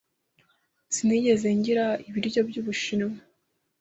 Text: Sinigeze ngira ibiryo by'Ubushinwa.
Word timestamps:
Sinigeze 0.95 1.47
ngira 1.57 1.85
ibiryo 2.09 2.41
by'Ubushinwa. 2.47 3.13